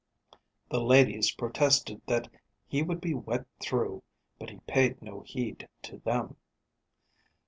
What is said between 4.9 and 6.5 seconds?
no heed to them.